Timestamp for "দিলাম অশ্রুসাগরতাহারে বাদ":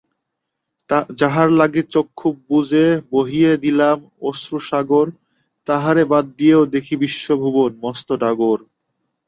3.63-6.25